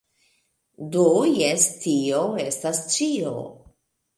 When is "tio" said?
1.83-2.23